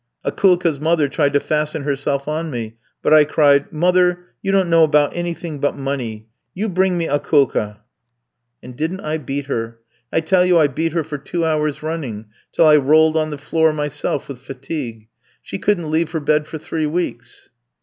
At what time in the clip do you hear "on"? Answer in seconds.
2.27-2.49, 13.15-13.29